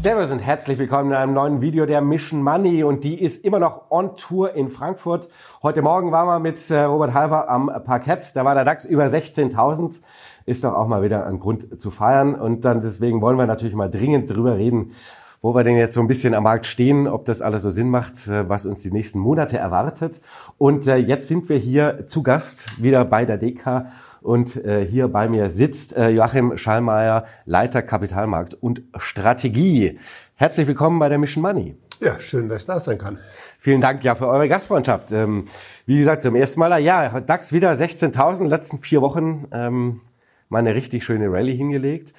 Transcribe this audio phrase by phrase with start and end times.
[0.00, 3.58] Servus und herzlich willkommen in einem neuen Video der Mission Money und die ist immer
[3.58, 5.28] noch on Tour in Frankfurt.
[5.60, 9.06] Heute Morgen waren wir mit äh, Robert Halver am Parkett, da war der DAX über
[9.06, 10.00] 16.000.
[10.46, 13.74] Ist doch auch mal wieder ein Grund zu feiern und dann deswegen wollen wir natürlich
[13.74, 14.92] mal dringend drüber reden,
[15.40, 17.90] wo wir denn jetzt so ein bisschen am Markt stehen, ob das alles so Sinn
[17.90, 20.20] macht, äh, was uns die nächsten Monate erwartet.
[20.56, 23.86] Und äh, jetzt sind wir hier zu Gast wieder bei der DK
[24.20, 29.98] und äh, hier bei mir sitzt äh, Joachim Schallmeier, Leiter Kapitalmarkt und Strategie.
[30.34, 31.76] Herzlich willkommen bei der Mission Money.
[32.00, 33.18] Ja, schön, dass ich da sein kann.
[33.58, 35.10] Vielen Dank ja für eure Gastfreundschaft.
[35.10, 35.46] Ähm,
[35.84, 40.00] wie gesagt, zum ersten Mal, ja, DAX wieder 16.000, letzten vier Wochen ähm,
[40.48, 42.12] mal eine richtig schöne Rallye hingelegt.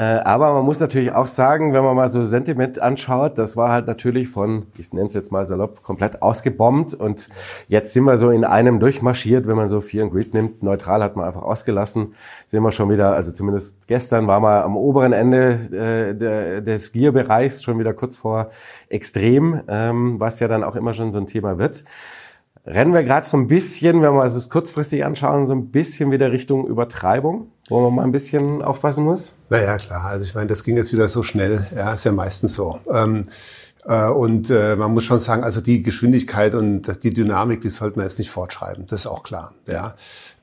[0.00, 3.70] Äh, aber man muss natürlich auch sagen, wenn man mal so Sentiment anschaut, das war
[3.70, 6.94] halt natürlich von, ich nenne es jetzt mal salopp, komplett ausgebombt.
[6.94, 7.28] Und
[7.68, 10.62] jetzt sind wir so in einem durchmarschiert, wenn man so Fear and Greed nimmt.
[10.62, 12.14] Neutral hat man einfach ausgelassen.
[12.46, 16.92] Sind wir schon wieder, also zumindest gestern war man am oberen Ende äh, de, des
[16.92, 18.48] Gear-Bereichs schon wieder kurz vor
[18.88, 21.84] Extrem, ähm, was ja dann auch immer schon so ein Thema wird
[22.66, 26.30] rennen wir gerade so ein bisschen, wenn wir es kurzfristig anschauen, so ein bisschen wieder
[26.30, 29.32] Richtung Übertreibung, wo man mal ein bisschen aufpassen muss?
[29.48, 30.04] Naja, klar.
[30.04, 31.66] Also ich meine, das ging jetzt wieder so schnell.
[31.74, 32.80] Ja, ist ja meistens so.
[32.92, 33.24] Ähm,
[33.84, 37.98] äh, und äh, man muss schon sagen, also die Geschwindigkeit und die Dynamik, die sollte
[37.98, 38.86] man jetzt nicht fortschreiben.
[38.86, 39.54] Das ist auch klar.
[39.66, 39.94] Ja.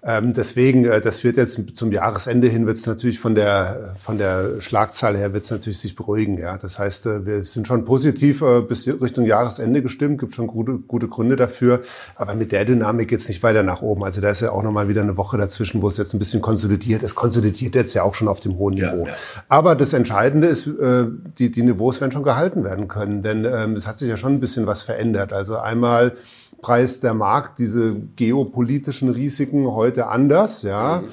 [0.04, 4.20] Ähm, deswegen, äh, das wird jetzt zum Jahresende hin, wird es natürlich von der von
[4.20, 6.38] der Schlagzahl her wird es natürlich sich beruhigen.
[6.38, 10.46] Ja, das heißt, äh, wir sind schon positiv äh, bis Richtung Jahresende gestimmt, gibt schon
[10.46, 11.82] gute gute Gründe dafür,
[12.16, 14.04] aber mit der Dynamik geht's nicht weiter nach oben.
[14.04, 16.20] Also da ist ja auch noch mal wieder eine Woche dazwischen, wo es jetzt ein
[16.20, 17.02] bisschen konsolidiert.
[17.02, 19.06] Es konsolidiert jetzt ja auch schon auf dem hohen Niveau.
[19.06, 19.16] Ja, ja.
[19.50, 21.06] Aber das Entscheidende ist, äh,
[21.40, 24.34] die die Niveaus werden schon gehalten werden können, denn ähm, es hat sich ja schon
[24.34, 25.34] ein bisschen was verändert.
[25.34, 26.14] Also einmal
[26.62, 31.02] preist der Markt diese geopolitischen Risiken heute anders, ja.
[31.02, 31.08] Mhm.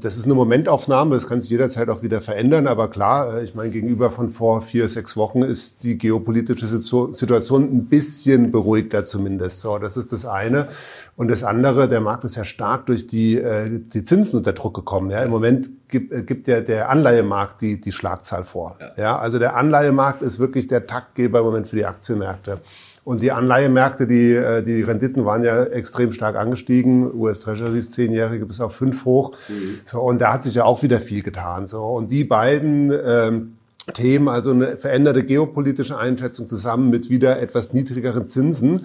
[0.00, 3.54] Das ist eine Momentaufnahme, das kann sich jederzeit auch wieder verändern, aber klar, äh, ich
[3.54, 9.60] meine, gegenüber von vor vier, sechs Wochen ist die geopolitische Situation ein bisschen beruhigter zumindest.
[9.60, 10.66] So, das ist das eine.
[11.14, 14.74] Und das andere, der Markt ist ja stark durch die, äh, die Zinsen unter Druck
[14.74, 15.10] gekommen.
[15.10, 18.78] Ja, im Moment gibt, äh, gibt der, der Anleihemarkt die, die Schlagzahl vor.
[18.80, 18.90] Ja.
[18.96, 22.60] ja, also der Anleihemarkt ist wirklich der Taktgeber im Moment für die Aktienmärkte.
[23.08, 27.10] Und die Anleihemärkte, die, äh, die Renditen waren ja extrem stark angestiegen.
[27.14, 29.32] US Treasuries zehnjährige bis auf fünf hoch.
[29.48, 29.80] Mhm.
[29.86, 31.66] So, und da hat sich ja auch wieder viel getan.
[31.66, 33.52] So, und die beiden ähm,
[33.94, 38.82] Themen, also eine veränderte geopolitische Einschätzung zusammen mit wieder etwas niedrigeren Zinsen,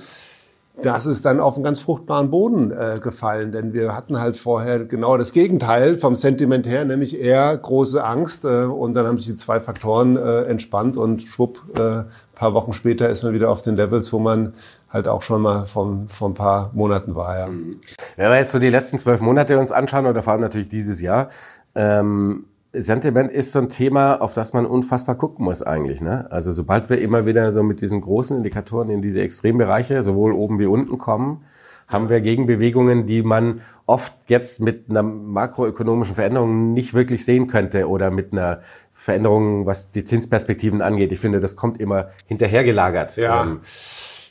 [0.81, 4.85] das ist dann auf einen ganz fruchtbaren Boden äh, gefallen, denn wir hatten halt vorher
[4.85, 9.27] genau das Gegenteil vom Sentiment her, nämlich eher große Angst äh, und dann haben sich
[9.27, 12.03] die zwei Faktoren äh, entspannt und schwupp, äh,
[12.35, 14.53] paar Wochen später ist man wieder auf den Levels, wo man
[14.89, 17.37] halt auch schon mal vor, vor ein paar Monaten war.
[17.39, 17.47] Ja.
[17.47, 17.79] Mhm.
[18.15, 20.99] Wenn wir jetzt so die letzten zwölf Monate uns anschauen oder vor allem natürlich dieses
[21.01, 21.29] Jahr,
[21.75, 26.01] ähm, Sentiment ist so ein Thema, auf das man unfassbar gucken muss eigentlich.
[26.01, 26.25] Ne?
[26.31, 30.57] Also sobald wir immer wieder so mit diesen großen Indikatoren in diese Extrembereiche, sowohl oben
[30.57, 31.45] wie unten kommen,
[31.87, 37.87] haben wir Gegenbewegungen, die man oft jetzt mit einer makroökonomischen Veränderung nicht wirklich sehen könnte
[37.87, 38.61] oder mit einer
[38.91, 41.11] Veränderung, was die Zinsperspektiven angeht.
[41.11, 43.17] Ich finde, das kommt immer hinterhergelagert.
[43.17, 43.43] Ja.
[43.43, 43.59] Ähm,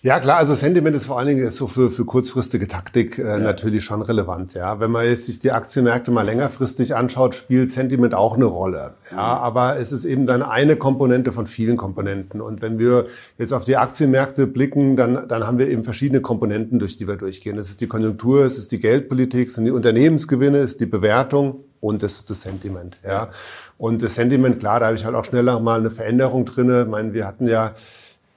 [0.05, 3.39] ja, klar, also Sentiment ist vor allen Dingen so für, für kurzfristige Taktik äh, ja.
[3.39, 4.53] natürlich schon relevant.
[4.53, 8.95] Ja, Wenn man jetzt sich die Aktienmärkte mal längerfristig anschaut, spielt Sentiment auch eine Rolle.
[9.13, 9.21] Ja, mhm.
[9.21, 12.41] aber es ist eben dann eine Komponente von vielen Komponenten.
[12.41, 13.07] Und wenn wir
[13.39, 17.15] jetzt auf die Aktienmärkte blicken, dann, dann haben wir eben verschiedene Komponenten, durch die wir
[17.15, 17.57] durchgehen.
[17.57, 20.87] Es ist die Konjunktur, es ist die Geldpolitik, es sind die Unternehmensgewinne, es ist die
[20.87, 22.97] Bewertung und es ist das Sentiment.
[23.07, 23.29] Ja.
[23.79, 26.83] Und das Sentiment, klar, da habe ich halt auch schneller mal eine Veränderung drinne.
[26.83, 27.75] Ich meine, wir hatten ja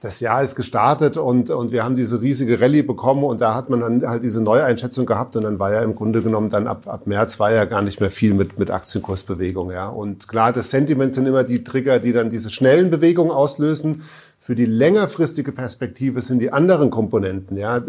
[0.00, 3.70] das Jahr ist gestartet und, und wir haben diese riesige Rallye bekommen und da hat
[3.70, 6.86] man dann halt diese Neueinschätzung gehabt und dann war ja im Grunde genommen dann ab,
[6.86, 9.88] ab März war ja gar nicht mehr viel mit, mit Aktienkursbewegung, ja.
[9.88, 14.02] Und klar, das Sentiment sind immer die Trigger, die dann diese schnellen Bewegungen auslösen.
[14.46, 17.82] Für die längerfristige Perspektive sind die anderen Komponenten ja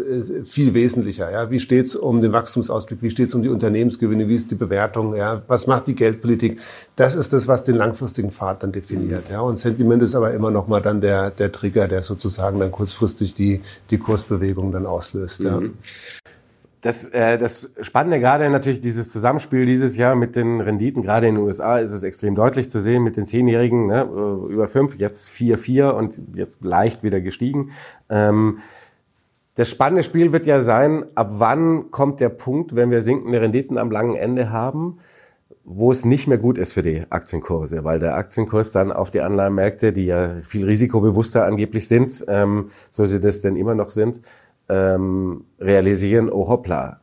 [0.44, 1.30] viel wesentlicher.
[1.30, 3.00] Ja, wie steht's um den Wachstumsausblick?
[3.00, 4.28] Wie steht's um die Unternehmensgewinne?
[4.28, 5.14] Wie ist die Bewertung?
[5.14, 6.58] Ja, was macht die Geldpolitik?
[6.96, 9.30] Das ist das, was den langfristigen Pfad dann definiert.
[9.30, 12.72] Ja, und Sentiment ist aber immer noch mal dann der der Trigger, der sozusagen dann
[12.72, 15.38] kurzfristig die die Kursbewegung dann auslöst.
[15.44, 15.62] Ja.
[16.80, 21.34] Das, äh, das Spannende gerade natürlich dieses Zusammenspiel dieses Jahr mit den Renditen, gerade in
[21.34, 24.96] den USA ist es extrem deutlich zu sehen mit den Zehnjährigen, ne, äh, über fünf,
[24.96, 27.72] jetzt vier, vier und jetzt leicht wieder gestiegen.
[28.08, 28.58] Ähm,
[29.56, 33.76] das spannende Spiel wird ja sein, ab wann kommt der Punkt, wenn wir sinkende Renditen
[33.76, 34.98] am langen Ende haben,
[35.64, 39.20] wo es nicht mehr gut ist für die Aktienkurse, weil der Aktienkurs dann auf die
[39.20, 44.20] Anleihenmärkte, die ja viel risikobewusster angeblich sind, ähm, so sie das denn immer noch sind,
[44.68, 47.00] ähm, realisieren, oh hoppla,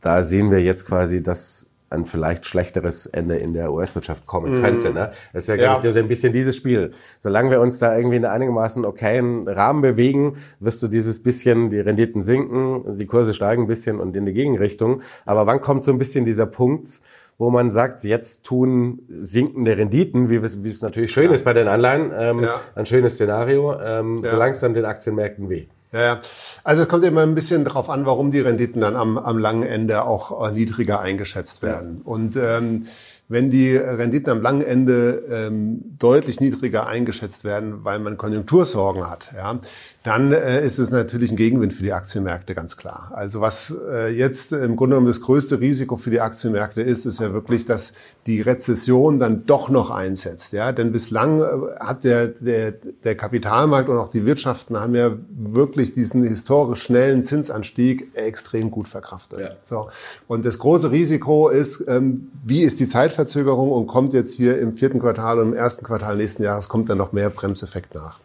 [0.00, 4.62] da sehen wir jetzt quasi, dass ein vielleicht schlechteres Ende in der US-Wirtschaft kommen mhm.
[4.62, 4.92] könnte.
[4.92, 5.12] Ne?
[5.32, 5.80] Das ist ja, ja.
[5.82, 6.92] Ich, so ein bisschen dieses Spiel.
[7.18, 11.80] Solange wir uns da irgendwie in einigermaßen okayen Rahmen bewegen, wirst du dieses bisschen, die
[11.80, 15.02] Renditen sinken, die Kurse steigen ein bisschen und in die Gegenrichtung.
[15.26, 17.00] Aber wann kommt so ein bisschen dieser Punkt,
[17.38, 21.34] wo man sagt, jetzt tun sinkende Renditen, wie, wie es natürlich schön ja.
[21.34, 22.54] ist bei den Anleihen, ähm, ja.
[22.74, 25.66] ein schönes Szenario, ähm, so langsam den Aktienmärkten weh.
[25.92, 26.20] Ja.
[26.64, 29.62] Also es kommt immer ein bisschen darauf an, warum die Renditen dann am, am langen
[29.62, 32.00] Ende auch äh, niedriger eingeschätzt werden.
[32.02, 32.86] Und ähm,
[33.32, 39.30] wenn die Renditen am langen Ende ähm, deutlich niedriger eingeschätzt werden, weil man Konjunktursorgen hat,
[39.34, 39.58] ja,
[40.02, 43.12] dann äh, ist es natürlich ein Gegenwind für die Aktienmärkte, ganz klar.
[43.14, 47.20] Also was äh, jetzt im Grunde genommen das größte Risiko für die Aktienmärkte ist, ist
[47.20, 47.92] ja wirklich, dass
[48.26, 50.52] die Rezession dann doch noch einsetzt.
[50.52, 50.72] Ja?
[50.72, 51.44] Denn bislang äh,
[51.80, 57.22] hat der, der, der Kapitalmarkt und auch die Wirtschaften haben ja wirklich diesen historisch schnellen
[57.22, 59.40] Zinsanstieg extrem gut verkraftet.
[59.40, 59.50] Ja.
[59.62, 59.88] So.
[60.26, 63.21] Und das große Risiko ist, ähm, wie ist die Zeitverzögerung
[63.70, 66.98] und kommt jetzt hier im vierten Quartal und im ersten Quartal nächsten Jahres kommt dann
[66.98, 68.18] noch mehr Bremseffekt nach.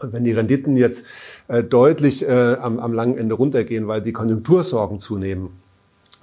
[0.00, 1.06] Und wenn die Renditen jetzt
[1.48, 5.61] äh, deutlich äh, am, am langen Ende runtergehen, weil die Konjunktursorgen zunehmen,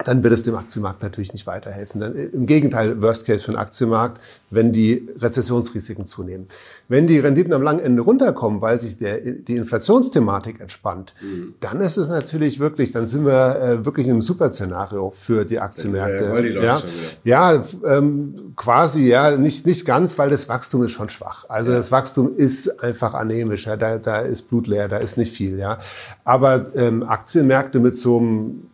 [0.06, 2.00] dann wird es dem Aktienmarkt natürlich nicht weiterhelfen.
[2.00, 6.48] Dann, äh, Im Gegenteil, Worst Case für den Aktienmarkt, wenn die Rezessionsrisiken zunehmen.
[6.88, 11.56] Wenn die Renditen am langen Ende runterkommen, weil sich der, die Inflationsthematik entspannt, mhm.
[11.60, 15.60] dann ist es natürlich wirklich, dann sind wir äh, wirklich in einem Super-Szenario für die
[15.60, 16.42] Aktienmärkte.
[16.42, 16.82] Die ja,
[17.24, 21.46] ja ähm, quasi, ja, nicht, nicht ganz, weil das Wachstum ist schon schwach.
[21.50, 21.78] Also ja.
[21.78, 25.60] das Wachstum ist einfach anämisch, ja, da, da ist Blut leer, da ist nicht viel,
[25.60, 25.78] ja.
[26.24, 28.69] Aber ähm, Aktienmärkte mit so einem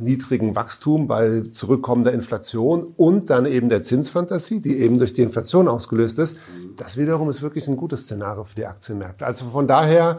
[0.00, 5.68] niedrigen Wachstum bei zurückkommender Inflation und dann eben der Zinsfantasie, die eben durch die Inflation
[5.68, 6.38] ausgelöst ist,
[6.76, 9.26] das wiederum ist wirklich ein gutes Szenario für die Aktienmärkte.
[9.26, 10.18] Also von daher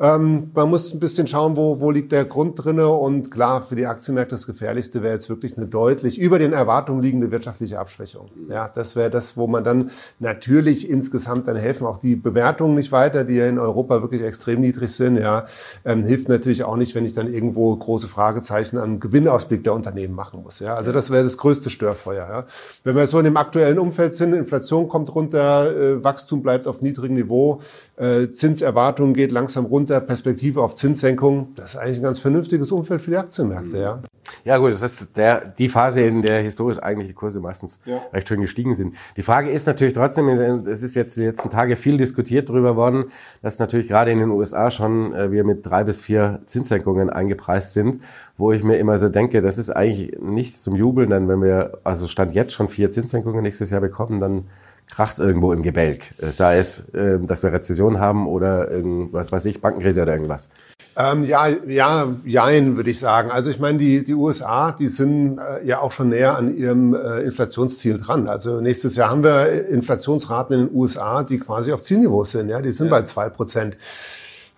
[0.00, 2.88] ähm, man muss ein bisschen schauen, wo, wo liegt der Grund drinne.
[2.88, 7.02] Und klar, für die Aktienmärkte das Gefährlichste wäre jetzt wirklich eine deutlich über den Erwartungen
[7.02, 8.30] liegende wirtschaftliche Abschwächung.
[8.48, 9.90] Ja, das wäre das, wo man dann
[10.20, 11.86] natürlich insgesamt dann helfen.
[11.86, 15.16] Auch die Bewertungen nicht weiter, die ja in Europa wirklich extrem niedrig sind.
[15.16, 15.46] Ja,
[15.84, 20.14] ähm, hilft natürlich auch nicht, wenn ich dann irgendwo große Fragezeichen am Gewinnausblick der Unternehmen
[20.14, 20.60] machen muss.
[20.60, 22.28] Ja, also das wäre das größte Störfeuer.
[22.28, 22.44] Ja.
[22.84, 26.82] Wenn wir so in dem aktuellen Umfeld sind, Inflation kommt runter, äh, Wachstum bleibt auf
[26.82, 27.60] niedrigem Niveau,
[27.96, 31.48] äh, Zinserwartungen geht langsam runter, Perspektive auf Zinssenkung.
[31.54, 34.02] Das ist eigentlich ein ganz vernünftiges Umfeld für die Aktienmärkte, ja.
[34.44, 38.00] Ja gut, das ist der, die Phase, in der historisch eigentlich die Kurse meistens ja.
[38.12, 38.94] recht schön gestiegen sind.
[39.16, 40.28] Die Frage ist natürlich trotzdem,
[40.66, 43.06] es ist jetzt die letzten Tage viel diskutiert darüber worden,
[43.42, 47.72] dass natürlich gerade in den USA schon äh, wir mit drei bis vier Zinssenkungen eingepreist
[47.72, 48.00] sind,
[48.36, 51.78] wo ich mir immer so denke, das ist eigentlich nichts zum Jubeln, denn wenn wir,
[51.84, 54.44] also Stand jetzt schon vier Zinssenkungen nächstes Jahr bekommen, dann
[54.90, 56.14] kracht irgendwo im Gebälk.
[56.18, 58.68] Sei es, äh, dass wir Rezession haben oder
[59.12, 60.48] was weiß ich, Bankenkrise oder irgendwas.
[60.96, 63.30] Ähm, ja, ja, jein, würde ich sagen.
[63.30, 66.92] Also ich meine, die, die USA, die sind äh, ja auch schon näher an ihrem
[66.92, 68.26] äh, Inflationsziel dran.
[68.26, 72.48] Also nächstes Jahr haben wir Inflationsraten in den USA, die quasi auf Zielniveau sind.
[72.48, 72.98] Ja, die sind ja.
[72.98, 73.76] bei zwei Prozent.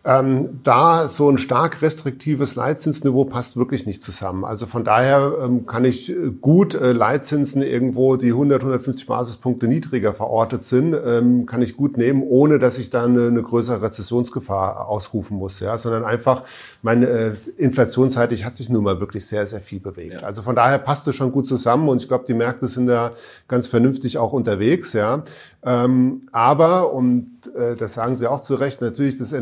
[0.02, 4.46] Ähm, da so ein stark restriktives Leitzinsniveau passt wirklich nicht zusammen.
[4.46, 9.68] Also von daher ähm, kann ich äh, gut äh, Leitzinsen irgendwo, die 100, 150 Basispunkte
[9.68, 13.82] niedriger verortet sind, ähm, kann ich gut nehmen, ohne dass ich da eine, eine größere
[13.82, 16.44] Rezessionsgefahr ausrufen muss, ja, sondern einfach
[16.80, 20.14] meine äh, inflationsseitig hat sich nun mal wirklich sehr, sehr viel bewegt.
[20.14, 20.20] Ja.
[20.20, 23.10] Also von daher passt es schon gut zusammen und ich glaube, die Märkte sind da
[23.48, 25.24] ganz vernünftig auch unterwegs, ja.
[25.62, 29.40] Ähm, aber, und äh, das sagen Sie auch zu Recht, natürlich das äh,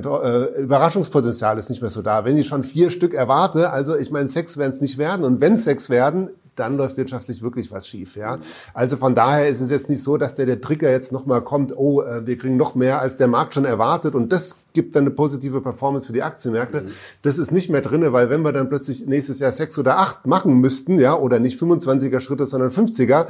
[0.61, 2.25] Überraschungspotenzial ist nicht mehr so da.
[2.25, 5.41] Wenn ich schon vier Stück erwarte, also ich meine, sechs werden es nicht werden und
[5.41, 8.17] wenn sechs werden, dann läuft wirtschaftlich wirklich was schief.
[8.17, 8.39] Ja?
[8.75, 11.77] Also von daher ist es jetzt nicht so, dass der, der Trigger jetzt nochmal kommt,
[11.77, 15.05] oh, äh, wir kriegen noch mehr, als der Markt schon erwartet und das gibt dann
[15.05, 16.83] eine positive Performance für die Aktienmärkte.
[16.83, 16.89] Mhm.
[17.23, 20.27] Das ist nicht mehr drinne, weil wenn wir dann plötzlich nächstes Jahr sechs oder acht
[20.27, 23.27] machen müssten, ja, oder nicht 25er Schritte, sondern 50er,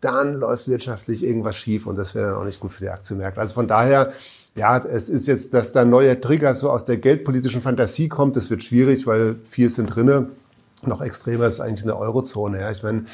[0.00, 3.40] dann läuft wirtschaftlich irgendwas schief und das wäre dann auch nicht gut für die Aktienmärkte.
[3.40, 4.12] Also von daher,
[4.54, 8.50] ja, es ist jetzt, dass da neuer Trigger so aus der geldpolitischen Fantasie kommt, das
[8.50, 10.30] wird schwierig, weil vier sind drinne.
[10.86, 12.60] Noch extremer ist eigentlich eine Eurozone.
[12.60, 12.70] Ja.
[12.70, 13.04] Ich meine,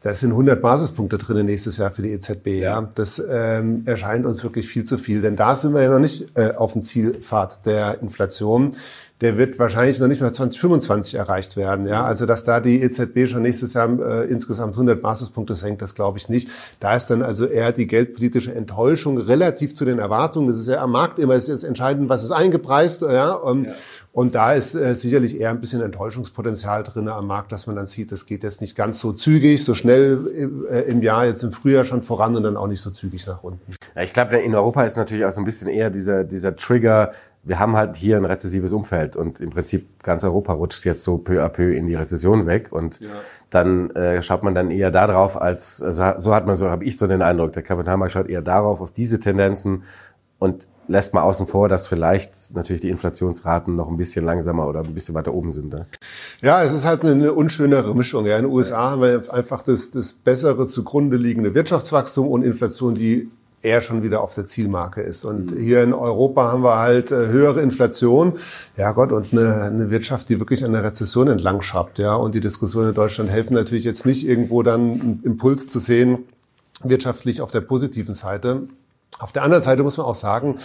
[0.00, 2.48] da sind 100 Basispunkte drin nächstes Jahr für die EZB.
[2.48, 2.88] Ja.
[2.96, 6.36] Das ähm, erscheint uns wirklich viel zu viel, denn da sind wir ja noch nicht
[6.36, 8.74] äh, auf dem Zielpfad der Inflation.
[9.22, 11.86] Der wird wahrscheinlich noch nicht mal 2025 erreicht werden.
[11.86, 15.94] Ja, also dass da die EZB schon nächstes Jahr äh, insgesamt 100 Basispunkte senkt, das
[15.94, 16.48] glaube ich nicht.
[16.80, 20.48] Da ist dann also eher die geldpolitische Enttäuschung relativ zu den Erwartungen.
[20.48, 23.02] Das ist ja am Markt immer ist jetzt entscheidend, was ist eingepreist.
[23.02, 23.72] Ja, und, ja.
[24.12, 27.86] Und da ist äh, sicherlich eher ein bisschen Enttäuschungspotenzial drin am Markt, dass man dann
[27.86, 31.42] sieht, das geht jetzt nicht ganz so zügig, so schnell im, äh, im Jahr, jetzt
[31.42, 33.72] im Frühjahr schon voran und dann auch nicht so zügig nach unten.
[33.96, 37.12] Ja, ich glaube, in Europa ist natürlich auch so ein bisschen eher dieser, dieser Trigger,
[37.42, 41.16] wir haben halt hier ein rezessives Umfeld und im Prinzip ganz Europa rutscht jetzt so
[41.16, 43.08] peu à peu in die Rezession weg und ja.
[43.48, 46.98] dann äh, schaut man dann eher darauf als, also so hat man, so habe ich
[46.98, 49.84] so den Eindruck, der Kapitalmarkt schaut eher darauf, auf diese Tendenzen
[50.38, 54.80] und lässt mal außen vor, dass vielleicht natürlich die Inflationsraten noch ein bisschen langsamer oder
[54.80, 55.72] ein bisschen weiter oben sind.
[55.72, 55.86] Ne?
[56.40, 58.26] Ja, es ist halt eine, unschönere Mischung.
[58.26, 58.36] Ja.
[58.36, 63.30] In den USA haben wir einfach das, das bessere zugrunde liegende Wirtschaftswachstum und Inflation, die
[63.62, 65.24] eher schon wieder auf der Zielmarke ist.
[65.24, 65.60] Und mhm.
[65.60, 68.34] hier in Europa haben wir halt äh, höhere Inflation,
[68.76, 71.98] ja Gott, und eine, eine Wirtschaft, die wirklich an der Rezession entlang schraubt.
[71.98, 72.16] Ja.
[72.16, 76.24] Und die Diskussionen in Deutschland helfen natürlich jetzt nicht irgendwo dann einen Impuls zu sehen,
[76.82, 78.66] wirtschaftlich auf der positiven Seite.
[79.18, 80.58] Auf der anderen Seite muss man auch sagen,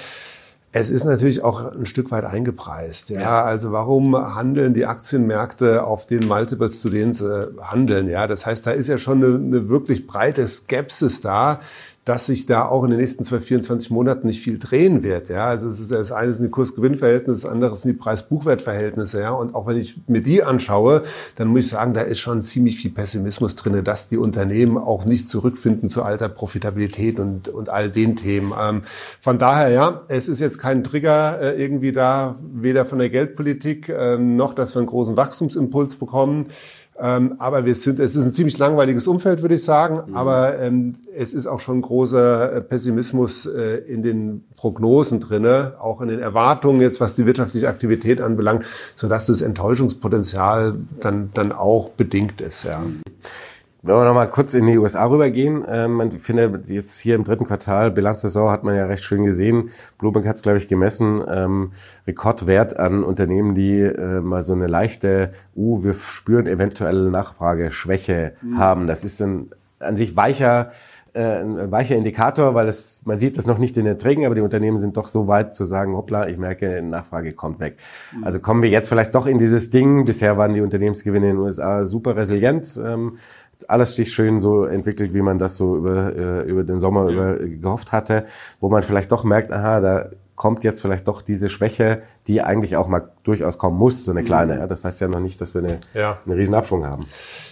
[0.72, 3.10] es ist natürlich auch ein Stück weit eingepreist.
[3.10, 3.44] Ja, ja.
[3.44, 8.08] also warum handeln die Aktienmärkte auf den Multiples, zu denen sie handeln?
[8.08, 11.62] Ja, das heißt, da ist ja schon eine, eine wirklich breite Skepsis da,
[12.08, 15.28] dass sich da auch in den nächsten 12, 24 Monaten nicht viel drehen wird.
[15.28, 19.20] Ja, also es ist das eine sind die Kurs-Gewinn-Verhältnisse, das andere sind die Preis-Buchwert-Verhältnisse.
[19.20, 21.04] Ja, und auch wenn ich mir die anschaue,
[21.36, 25.04] dann muss ich sagen, da ist schon ziemlich viel Pessimismus drinne, dass die Unternehmen auch
[25.04, 28.54] nicht zurückfinden zu alter Profitabilität und und all den Themen.
[28.58, 28.84] Ähm,
[29.20, 33.90] von daher, ja, es ist jetzt kein Trigger äh, irgendwie da, weder von der Geldpolitik
[33.90, 36.48] ähm, noch, dass wir einen großen Wachstumsimpuls bekommen.
[37.00, 40.10] Ähm, aber wir sind, es ist ein ziemlich langweiliges Umfeld, würde ich sagen.
[40.10, 40.16] Mhm.
[40.16, 46.02] Aber ähm, es ist auch schon großer äh, Pessimismus äh, in den Prognosen drinne, auch
[46.02, 51.52] in den Erwartungen jetzt, was die wirtschaftliche Aktivität anbelangt, so dass das Enttäuschungspotenzial dann dann
[51.52, 52.64] auch bedingt ist.
[52.64, 52.80] Ja.
[52.80, 53.02] Mhm.
[53.84, 57.46] Wenn wir nochmal kurz in die USA rübergehen, ähm, ich finde jetzt hier im dritten
[57.46, 61.72] Quartal, Bilanzsaison hat man ja recht schön gesehen, Bloomberg hat es, glaube ich, gemessen, ähm,
[62.08, 68.58] Rekordwert an Unternehmen, die äh, mal so eine leichte, uh, wir spüren eventuelle Nachfrageschwäche mhm.
[68.58, 68.88] haben.
[68.88, 70.72] Das ist ein an sich weicher,
[71.14, 74.36] äh, ein weicher Indikator, weil es, man sieht das noch nicht in den Erträgen, aber
[74.36, 77.78] die Unternehmen sind doch so weit zu sagen, hoppla, ich merke, Nachfrage kommt weg.
[78.16, 78.24] Mhm.
[78.24, 80.06] Also kommen wir jetzt vielleicht doch in dieses Ding.
[80.06, 82.80] Bisher waren die Unternehmensgewinne in den USA super resilient.
[82.84, 83.18] Ähm,
[83.68, 87.36] alles sich schön so entwickelt, wie man das so über, äh, über den Sommer über
[87.36, 88.26] gehofft hatte,
[88.60, 92.78] wo man vielleicht doch merkt, aha, da kommt jetzt vielleicht doch diese Schwäche, die eigentlich
[92.78, 94.26] auch mal durchaus kommen muss, so eine mhm.
[94.26, 94.60] kleine.
[94.60, 94.68] Ja.
[94.68, 96.20] Das heißt ja noch nicht, dass wir eine, ja.
[96.26, 97.06] einen riesen Abschwung haben.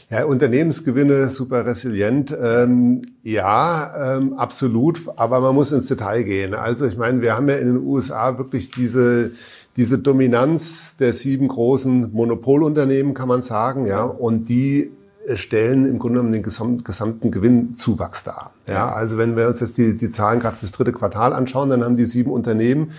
[0.10, 2.38] Ja, Unternehmensgewinne super resilient.
[2.40, 5.02] Ähm, ja, ähm, absolut.
[5.16, 6.54] Aber man muss ins Detail gehen.
[6.54, 9.32] Also ich meine, wir haben ja in den USA wirklich diese
[9.78, 14.92] diese Dominanz der sieben großen Monopolunternehmen, kann man sagen, ja, und die
[15.36, 18.52] stellen im Grunde genommen den gesamten Gewinnzuwachs dar.
[18.68, 21.84] Ja, also wenn wir uns jetzt die, die Zahlen gerade fürs dritte Quartal anschauen, dann
[21.84, 22.92] haben die sieben Unternehmen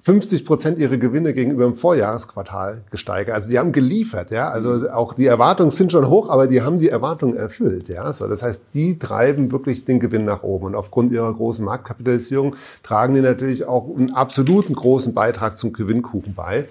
[0.00, 3.34] 50 Prozent ihre Gewinne gegenüber dem Vorjahresquartal gesteigert.
[3.34, 4.48] Also die haben geliefert, ja.
[4.48, 8.12] Also auch die Erwartungen sind schon hoch, aber die haben die Erwartungen erfüllt, ja.
[8.12, 10.66] So, das heißt, die treiben wirklich den Gewinn nach oben.
[10.66, 16.34] Und aufgrund ihrer großen Marktkapitalisierung tragen die natürlich auch einen absoluten großen Beitrag zum Gewinnkuchen
[16.34, 16.68] bei.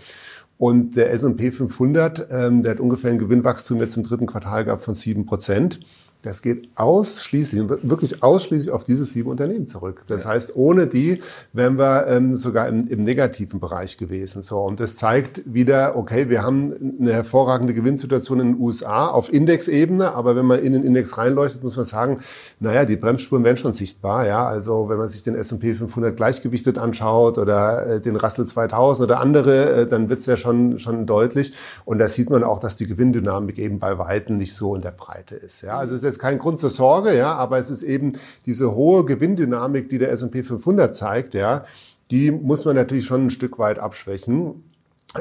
[0.57, 4.83] Und der S&P 500, ähm, der hat ungefähr ein Gewinnwachstum jetzt im dritten Quartal gehabt
[4.83, 5.79] von sieben Prozent.
[6.23, 10.03] Das geht ausschließlich, wirklich ausschließlich auf diese sieben Unternehmen zurück.
[10.07, 10.31] Das ja.
[10.31, 11.21] heißt, ohne die
[11.53, 14.41] wären wir ähm, sogar im, im, negativen Bereich gewesen.
[14.41, 19.31] So und das zeigt wieder, okay, wir haben eine hervorragende Gewinnsituation in den USA auf
[19.31, 22.19] Indexebene, aber wenn man in den Index reinleuchtet, muss man sagen,
[22.59, 24.25] naja, die Bremsspuren werden schon sichtbar.
[24.25, 29.09] Ja, also wenn man sich den S&P 500 gleichgewichtet anschaut oder äh, den Russell 2000
[29.09, 31.53] oder andere, äh, dann wird's ja schon schon deutlich.
[31.85, 34.91] Und da sieht man auch, dass die Gewinndynamik eben bei weitem nicht so in der
[34.91, 35.61] Breite ist.
[35.61, 38.13] Ja, also jetzt kein Grund zur Sorge, ja, aber es ist eben
[38.45, 41.65] diese hohe Gewinndynamik, die der S&P 500 zeigt, ja,
[42.09, 44.63] die muss man natürlich schon ein Stück weit abschwächen.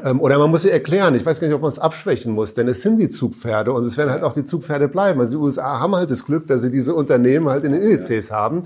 [0.04, 1.14] Ähm, oder man muss sie erklären.
[1.14, 3.84] Ich weiß gar nicht, ob man es abschwächen muss, denn es sind die Zugpferde und
[3.84, 5.20] es werden halt auch die Zugpferde bleiben.
[5.20, 8.32] Also die USA haben halt das Glück, dass sie diese Unternehmen halt in den Indizes
[8.32, 8.64] haben.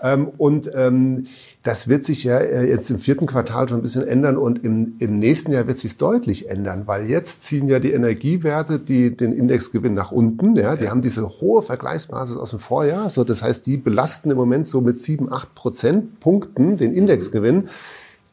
[0.00, 1.26] Ähm, und ähm,
[1.64, 4.94] das wird sich ja äh, jetzt im vierten Quartal schon ein bisschen ändern und im,
[5.00, 9.32] im nächsten Jahr wird sich deutlich ändern, weil jetzt ziehen ja die Energiewerte die, den
[9.32, 10.54] Indexgewinn nach unten.
[10.54, 10.90] Ja, die ja.
[10.90, 13.10] haben diese hohe Vergleichsbasis aus dem Vorjahr.
[13.10, 17.68] So, das heißt, die belasten im Moment so mit sieben, acht Prozentpunkten den Indexgewinn.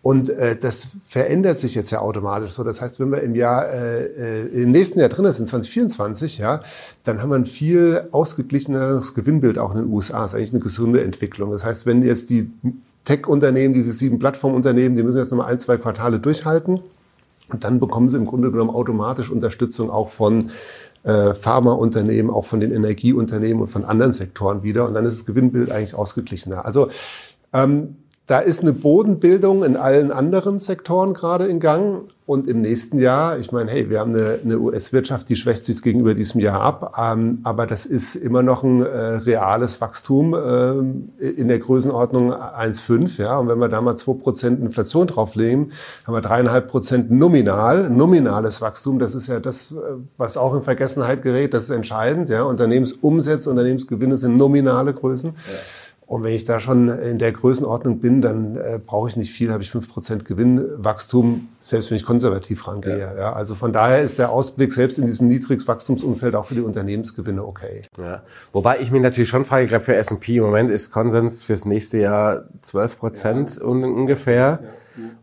[0.05, 2.63] Und äh, das verändert sich jetzt ja automatisch so.
[2.63, 6.61] Das heißt, wenn wir im Jahr äh, äh im nächsten Jahr drin sind, 2024, ja,
[7.03, 10.21] dann haben wir ein viel ausgeglicheneres Gewinnbild auch in den USA.
[10.21, 11.49] Das ist eigentlich eine gesunde Entwicklung.
[11.49, 12.51] Das heißt, wenn jetzt die
[13.03, 16.81] Tech-Unternehmen, diese sieben Plattformunternehmen, die müssen jetzt nochmal ein, zwei Quartale durchhalten.
[17.49, 20.51] Und dann bekommen sie im Grunde genommen automatisch Unterstützung auch von
[21.01, 24.87] äh, Pharmaunternehmen, auch von den Energieunternehmen und von anderen Sektoren wieder.
[24.87, 26.63] Und dann ist das Gewinnbild eigentlich ausgeglichener.
[26.63, 26.89] Also
[27.53, 27.95] ähm,
[28.27, 32.05] da ist eine Bodenbildung in allen anderen Sektoren gerade in Gang.
[32.27, 35.83] Und im nächsten Jahr, ich meine, hey, wir haben eine, eine US-Wirtschaft, die schwächt sich
[35.83, 36.95] gegenüber diesem Jahr ab.
[36.99, 43.21] Ähm, aber das ist immer noch ein äh, reales Wachstum äh, in der Größenordnung 1,5.
[43.21, 43.37] Ja?
[43.37, 45.71] Und wenn wir da mal 2% Inflation drauflegen,
[46.07, 48.97] haben wir dreieinhalb Prozent nominal, nominales Wachstum.
[48.97, 49.75] Das ist ja das, äh,
[50.17, 51.53] was auch in Vergessenheit gerät.
[51.53, 52.31] Das ist entscheidend.
[52.31, 52.41] Ja?
[52.45, 55.29] Unternehmensumsätze, Unternehmensgewinne sind nominale Größen.
[55.29, 55.53] Ja.
[56.07, 59.51] Und wenn ich da schon in der Größenordnung bin, dann äh, brauche ich nicht viel,
[59.51, 62.99] habe ich fünf Prozent Gewinnwachstum, selbst wenn ich konservativ rangehe.
[62.99, 63.17] Ja.
[63.17, 63.33] ja.
[63.33, 67.83] also von daher ist der Ausblick selbst in diesem Niedrigwachstumsumfeld auch für die Unternehmensgewinne okay.
[67.97, 68.21] Ja.
[68.53, 71.97] Wobei ich mir natürlich schon frage, glaube für S&P im Moment ist Konsens fürs nächste
[71.97, 74.59] Jahr 12 Prozent ja, ungefähr.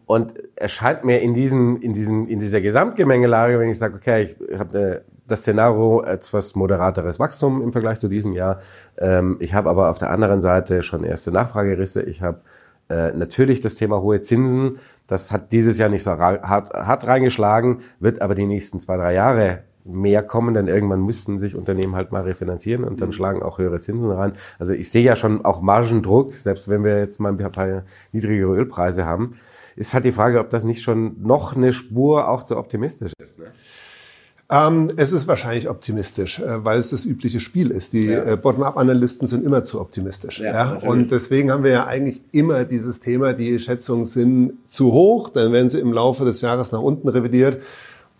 [0.04, 4.58] Und erscheint mir in diesem, in diesem, in dieser Gesamtgemengelage, wenn ich sage, okay, ich
[4.58, 5.00] habe eine
[5.32, 8.60] das Szenario etwas moderateres Wachstum im Vergleich zu diesem Jahr.
[8.98, 12.02] Ähm, ich habe aber auf der anderen Seite schon erste Nachfragerisse.
[12.02, 12.40] Ich habe
[12.88, 14.78] äh, natürlich das Thema hohe Zinsen.
[15.06, 19.14] Das hat dieses Jahr nicht so hart, hart reingeschlagen, wird aber die nächsten zwei, drei
[19.14, 23.12] Jahre mehr kommen, denn irgendwann müssten sich Unternehmen halt mal refinanzieren und dann mhm.
[23.12, 24.32] schlagen auch höhere Zinsen rein.
[24.58, 28.54] Also ich sehe ja schon auch Margendruck, selbst wenn wir jetzt mal ein paar niedrigere
[28.54, 29.34] Ölpreise haben.
[29.74, 33.38] Ist halt die Frage, ob das nicht schon noch eine Spur auch zu optimistisch ist.
[33.38, 33.46] Ne?
[34.52, 37.94] Ähm, es ist wahrscheinlich optimistisch, äh, weil es das übliche Spiel ist.
[37.94, 38.22] Die ja.
[38.22, 40.40] äh, Bottom-up-Analysten sind immer zu optimistisch.
[40.40, 40.88] Ja, ja?
[40.88, 45.52] Und deswegen haben wir ja eigentlich immer dieses Thema, die Schätzungen sind zu hoch, dann
[45.52, 47.62] werden sie im Laufe des Jahres nach unten revidiert.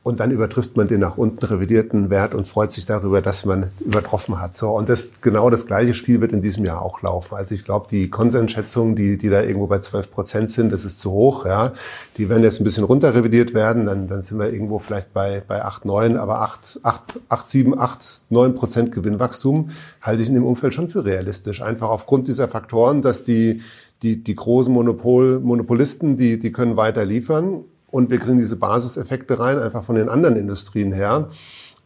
[0.04, 3.70] Und dann übertrifft man den nach unten revidierten Wert und freut sich darüber, dass man
[3.78, 4.56] übertroffen hat.
[4.56, 7.36] So und das genau das gleiche Spiel wird in diesem Jahr auch laufen.
[7.36, 10.98] Also ich glaube, die Konsensschätzungen, die die da irgendwo bei 12 Prozent sind, das ist
[10.98, 11.46] zu hoch.
[11.46, 11.72] Ja,
[12.16, 13.84] die werden jetzt ein bisschen runter revidiert werden.
[13.84, 17.78] Dann dann sind wir irgendwo vielleicht bei bei 8, 9, aber 8, 8, 8 7,
[17.78, 21.62] 8, 9 Prozent Gewinnwachstum halte ich in dem Umfeld schon für realistisch.
[21.62, 23.60] Einfach aufgrund dieser Faktoren, dass die
[24.02, 29.38] die, die großen Monopol, Monopolisten, die, die können weiter liefern und wir kriegen diese Basiseffekte
[29.38, 31.28] rein, einfach von den anderen Industrien her.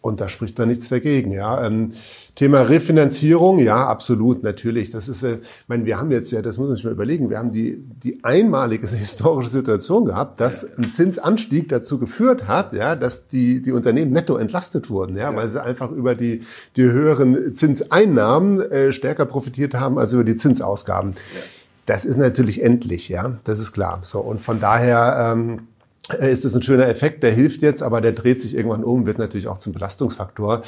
[0.02, 1.32] Und da spricht da nichts dagegen.
[1.32, 1.66] Ja.
[1.66, 1.92] Ähm,
[2.36, 4.90] Thema Refinanzierung, ja, absolut, natürlich.
[4.90, 7.28] Das ist, äh, ich meine, wir haben jetzt ja, das muss man sich mal überlegen,
[7.28, 12.94] wir haben die, die einmalige historische Situation gehabt, dass ein Zinsanstieg dazu geführt hat, ja,
[12.94, 15.36] dass die, die Unternehmen netto entlastet wurden, ja, ja.
[15.36, 16.42] weil sie einfach über die,
[16.76, 21.12] die höheren Zinseinnahmen äh, stärker profitiert haben als über die Zinsausgaben.
[21.12, 21.40] Ja.
[21.86, 24.00] Das ist natürlich endlich, ja, das ist klar.
[24.04, 25.75] So, und von daher, ähm, äh,
[26.14, 29.18] ist es ein schöner Effekt, der hilft jetzt, aber der dreht sich irgendwann um, wird
[29.18, 30.62] natürlich auch zum Belastungsfaktor.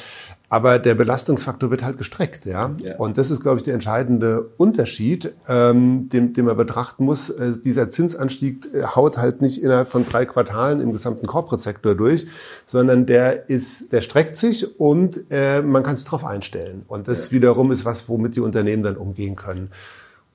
[0.49, 2.75] Aber der Belastungsfaktor wird halt gestreckt, ja.
[2.83, 2.95] ja.
[2.97, 7.29] Und das ist, glaube ich, der entscheidende Unterschied, ähm, den, den man betrachten muss.
[7.29, 12.25] Äh, dieser Zinsanstieg äh, haut halt nicht innerhalb von drei Quartalen im gesamten Corporate-Sektor durch,
[12.65, 16.83] sondern der ist, der streckt sich und äh, man kann sich darauf einstellen.
[16.87, 17.31] Und das ja.
[17.31, 19.69] wiederum ist was, womit die Unternehmen dann umgehen können.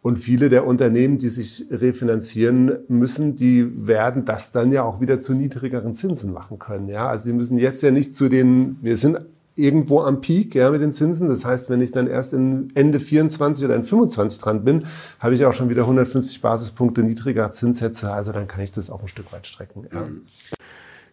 [0.04, 5.18] Und viele der Unternehmen, die sich refinanzieren müssen, die werden das dann ja auch wieder
[5.18, 6.90] zu niedrigeren Zinsen machen können.
[6.90, 9.22] Ja, also die müssen jetzt ja nicht zu den, wir sind
[9.54, 11.30] irgendwo am Peak, ja, mit den Zinsen.
[11.30, 14.84] Das heißt, wenn ich dann erst in Ende 24 oder in 25 dran bin,
[15.20, 18.12] habe ich auch schon wieder 150 Basispunkte niedriger Zinssätze.
[18.12, 19.86] Also dann kann ich das auch ein Stück weit strecken.
[19.90, 20.02] Ja.
[20.02, 20.26] Mhm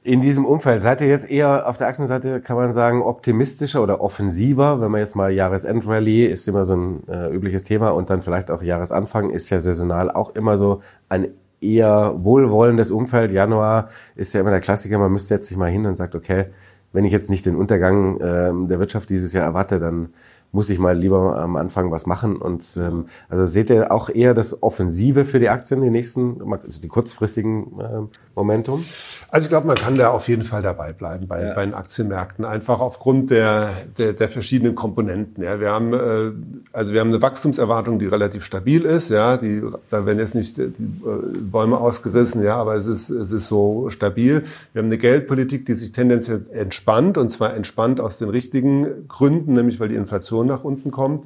[0.03, 0.81] in diesem Umfeld?
[0.81, 4.81] Seid ihr jetzt eher auf der Achsenseite, kann man sagen, optimistischer oder offensiver?
[4.81, 8.49] Wenn man jetzt mal Jahresendrallye ist immer so ein äh, übliches Thema und dann vielleicht
[8.49, 13.31] auch Jahresanfang ist ja saisonal auch immer so ein eher wohlwollendes Umfeld.
[13.31, 16.47] Januar ist ja immer der Klassiker, man müsste jetzt sich mal hin und sagt, okay,
[16.93, 20.09] wenn ich jetzt nicht den Untergang äh, der Wirtschaft dieses Jahr erwarte, dann
[20.51, 22.35] muss ich mal lieber am Anfang was machen.
[22.35, 26.81] Und ähm, also seht ihr auch eher das Offensive für die Aktien, die nächsten, also
[26.81, 28.83] die kurzfristigen äh, Momentum?
[29.29, 31.53] Also ich glaube, man kann da auf jeden Fall dabei bleiben bei, ja.
[31.53, 35.43] bei den Aktienmärkten, einfach aufgrund der, der, der verschiedenen Komponenten.
[35.43, 36.31] Ja, wir haben äh,
[36.73, 39.09] also wir haben eine Wachstumserwartung, die relativ stabil ist.
[39.09, 43.31] Ja, die da werden jetzt nicht die äh, Bäume ausgerissen, ja, aber es ist es
[43.31, 44.43] ist so stabil.
[44.73, 49.53] Wir haben eine Geldpolitik, die sich tendenziell entspannt und zwar entspannt aus den richtigen Gründen,
[49.53, 51.25] nämlich weil die Inflation nach unten kommt.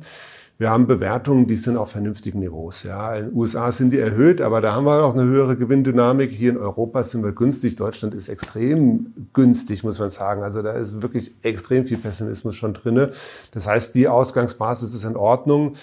[0.58, 2.84] Wir haben Bewertungen, die sind auf vernünftigen Niveaus.
[2.84, 3.16] Ja.
[3.16, 6.32] In den USA sind die erhöht, aber da haben wir auch eine höhere Gewinndynamik.
[6.32, 7.76] Hier in Europa sind wir günstig.
[7.76, 10.44] Deutschland ist extrem günstig, muss man sagen.
[10.44, 13.12] Also da ist wirklich extrem viel Pessimismus schon drinne.
[13.52, 15.74] Das heißt, die Ausgangsbasis ist in Ordnung.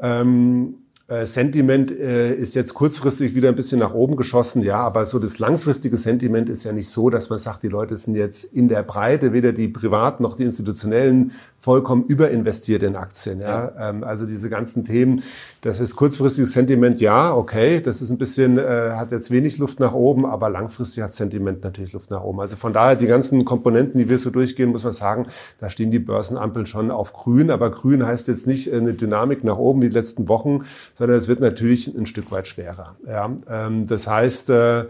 [0.00, 0.76] Ähm,
[1.12, 5.18] äh, Sentiment äh, ist jetzt kurzfristig wieder ein bisschen nach oben geschossen, ja, aber so
[5.18, 8.68] das langfristige Sentiment ist ja nicht so, dass man sagt, die Leute sind jetzt in
[8.68, 13.40] der Breite, weder die privaten noch die institutionellen vollkommen überinvestiert in Aktien.
[13.40, 13.72] Ja?
[13.76, 13.90] ja.
[13.90, 15.22] Ähm, also diese ganzen Themen,
[15.60, 19.78] das ist kurzfristiges Sentiment, ja, okay, das ist ein bisschen, äh, hat jetzt wenig Luft
[19.78, 22.40] nach oben, aber langfristig hat Sentiment natürlich Luft nach oben.
[22.40, 25.26] Also von daher die ganzen Komponenten, die wir so durchgehen, muss man sagen,
[25.60, 29.56] da stehen die Börsenampeln schon auf grün, aber grün heißt jetzt nicht eine Dynamik nach
[29.56, 32.96] oben wie die letzten Wochen, sondern es wird natürlich ein Stück weit schwerer.
[33.06, 33.30] Ja?
[33.48, 34.86] Ähm, das heißt, äh,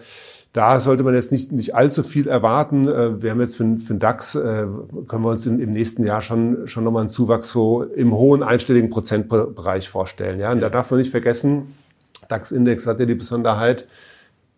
[0.52, 2.86] da sollte man jetzt nicht, nicht allzu viel erwarten.
[2.86, 4.66] Äh, wir haben jetzt für, für den DAX, äh,
[5.08, 8.42] können wir uns im, im nächsten Jahr schon, schon nochmal einen Zuwachs so im hohen
[8.42, 10.38] einstelligen Prozentbereich vorstellen.
[10.38, 11.74] Ja, und da darf man nicht vergessen,
[12.28, 13.86] DAX-Index hat ja die Besonderheit,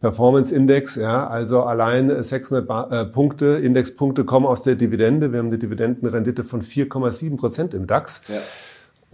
[0.01, 5.33] Performance-Index, ja, also allein 600 ba äh, Punkte, Indexpunkte kommen aus der Dividende.
[5.33, 8.21] Wir haben eine Dividendenrendite von 4,7 Prozent im DAX.
[8.29, 8.35] Ja.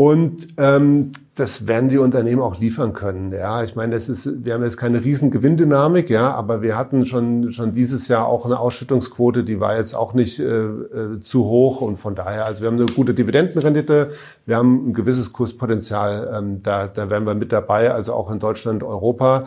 [0.01, 3.33] Und ähm, das werden die Unternehmen auch liefern können.
[3.33, 7.05] Ja, ich meine, das ist, wir haben jetzt keine riesen Gewinndynamik, ja, aber wir hatten
[7.05, 11.45] schon schon dieses Jahr auch eine Ausschüttungsquote, die war jetzt auch nicht äh, äh, zu
[11.45, 14.13] hoch und von daher, also wir haben eine gute Dividendenrendite,
[14.47, 18.39] wir haben ein gewisses Kurspotenzial, ähm, da da wären wir mit dabei, also auch in
[18.39, 19.45] Deutschland, Europa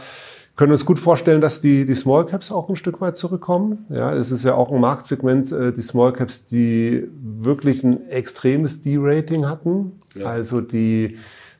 [0.55, 3.85] können uns gut vorstellen, dass die, die Small Caps auch ein Stück weit zurückkommen.
[3.89, 8.81] Ja, es ist ja auch ein Marktsegment, äh, die Small Caps, die wirklich ein extremes
[8.81, 9.93] D-Rating hatten.
[10.15, 10.27] Ja.
[10.27, 11.17] Also die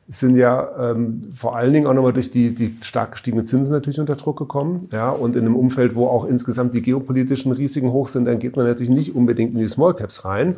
[0.09, 4.01] sind ja ähm, vor allen Dingen auch nochmal durch die, die stark gestiegenen Zinsen natürlich
[4.01, 4.89] unter Druck gekommen.
[4.91, 8.57] Ja, und in einem Umfeld, wo auch insgesamt die geopolitischen Risiken hoch sind, dann geht
[8.57, 10.57] man natürlich nicht unbedingt in die Small Caps rein.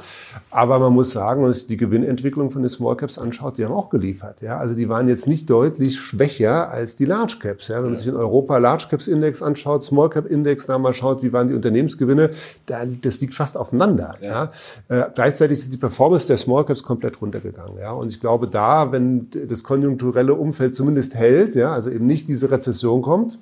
[0.49, 3.65] Aber man muss sagen, wenn man sich die Gewinnentwicklung von den Small Caps anschaut, die
[3.65, 4.41] haben auch geliefert.
[4.41, 7.67] Ja, also die waren jetzt nicht deutlich schwächer als die Large Caps.
[7.67, 10.95] Ja, wenn man sich in Europa Large Caps Index anschaut, Small Cap Index, da mal
[10.95, 12.31] schaut, wie waren die Unternehmensgewinne,
[12.65, 14.15] da, das liegt fast aufeinander.
[14.21, 14.49] Ja.
[14.89, 15.01] ja.
[15.03, 17.77] Äh, gleichzeitig ist die Performance der Small Caps komplett runtergegangen.
[17.77, 22.27] Ja, und ich glaube, da, wenn das konjunkturelle Umfeld zumindest hält, ja, also eben nicht
[22.27, 23.39] diese Rezession kommt,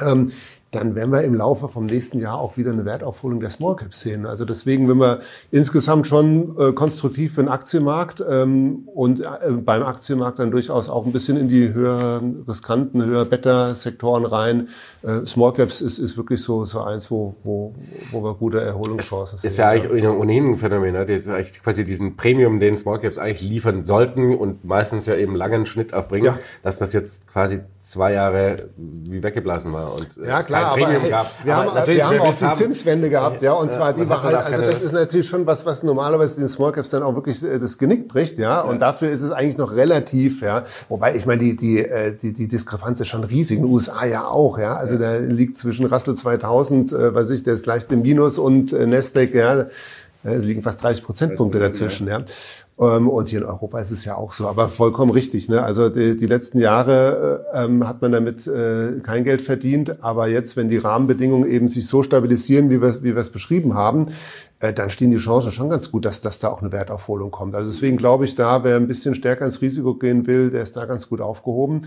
[0.00, 0.30] ähm,
[0.70, 3.94] dann werden wir im Laufe vom nächsten Jahr auch wieder eine Wertaufholung der Small Cap
[3.94, 4.26] sehen.
[4.26, 9.82] Also deswegen, wenn wir insgesamt schon äh, konstruktiv für den Aktienmarkt ähm, und äh, beim
[9.82, 14.68] Aktienmarkt dann durchaus auch ein bisschen in die höher riskanten, höher better Sektoren rein.
[15.02, 17.74] Äh, Small Caps ist, ist wirklich so, so eins, wo, wo,
[18.10, 19.48] wo wir gute Erholungschancen sehen.
[19.48, 21.06] Ist ja eigentlich ohnehin ein Phänomen, ne?
[21.06, 25.16] das ist eigentlich quasi diesen Premium, den Small Caps eigentlich liefern sollten und meistens ja
[25.16, 26.38] eben langen Schnitt auch bringen, ja.
[26.62, 29.94] dass das jetzt quasi zwei Jahre wie weggeblasen war.
[29.94, 31.10] Und, äh, ja, klar klar, aber hey,
[31.44, 34.36] wir, aber haben, wir haben auch die Zinswende gehabt, ja, und zwar die war halt,
[34.36, 37.58] also das ist natürlich schon was, was normalerweise den Small Caps dann auch wirklich äh,
[37.58, 41.40] das Genick bricht, ja, und dafür ist es eigentlich noch relativ, ja, wobei ich meine,
[41.40, 44.76] die, die, äh, die, die Diskrepanz ist schon riesig, in den USA ja auch, ja,
[44.76, 48.72] also da liegt zwischen Russell 2000, äh, weiß ich, der ist leicht im Minus und
[48.72, 49.66] äh, Nasdaq, ja,
[50.24, 52.22] es liegen fast 30 Prozentpunkte dazwischen, ja.
[52.80, 55.48] Ähm, und hier in Europa ist es ja auch so, aber vollkommen richtig.
[55.48, 55.62] Ne?
[55.62, 60.28] Also die, die letzten Jahre äh, ähm, hat man damit äh, kein Geld verdient, aber
[60.28, 64.08] jetzt, wenn die Rahmenbedingungen eben sich so stabilisieren, wie wir, wie wir es beschrieben haben,
[64.60, 67.56] äh, dann stehen die Chancen schon ganz gut, dass, dass da auch eine Wertaufholung kommt.
[67.56, 70.76] Also deswegen glaube ich, da wer ein bisschen stärker ins Risiko gehen will, der ist
[70.76, 71.80] da ganz gut aufgehoben.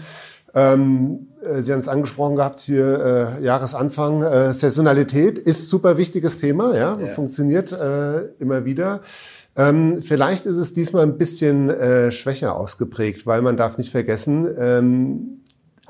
[0.53, 4.23] Ähm, äh, Sie haben es angesprochen gehabt hier äh, Jahresanfang.
[4.23, 7.07] Äh, Saisonalität ist super wichtiges Thema, ja, ja.
[7.07, 9.01] funktioniert äh, immer wieder.
[9.55, 14.47] Ähm, vielleicht ist es diesmal ein bisschen äh, schwächer ausgeprägt, weil man darf nicht vergessen,
[14.57, 15.41] ähm,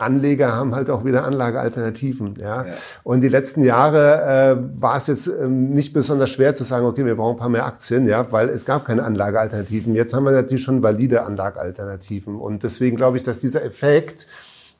[0.01, 2.35] Anleger haben halt auch wieder Anlagealternativen.
[2.39, 2.65] Ja?
[2.65, 2.73] ja.
[3.03, 7.05] Und die letzten Jahre äh, war es jetzt ähm, nicht besonders schwer zu sagen, okay,
[7.05, 9.95] wir brauchen ein paar mehr Aktien, ja, weil es gab keine Anlagealternativen.
[9.95, 12.35] Jetzt haben wir natürlich schon valide Anlagealternativen.
[12.35, 14.27] Und deswegen glaube ich, dass dieser Effekt,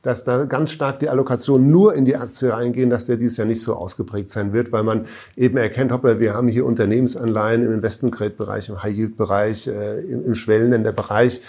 [0.02, 3.46] dass da ganz stark die Allokation nur in die Aktie reingehen, dass der dieses Jahr
[3.46, 7.72] nicht so ausgeprägt sein wird, weil man eben erkennt, hoppla, wir haben hier Unternehmensanleihen im
[7.72, 11.40] Investment-Grade-Bereich, im High-Yield-Bereich, äh, im, im Schwellenländer-Bereich